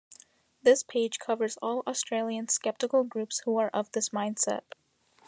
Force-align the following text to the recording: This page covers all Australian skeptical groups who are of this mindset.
This 0.63 0.81
page 0.81 1.19
covers 1.19 1.57
all 1.61 1.83
Australian 1.85 2.47
skeptical 2.47 3.03
groups 3.03 3.41
who 3.45 3.57
are 3.59 3.69
of 3.69 3.91
this 3.91 4.09
mindset. 4.09 4.61